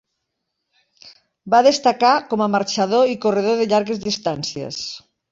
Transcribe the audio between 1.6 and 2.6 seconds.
destacar com a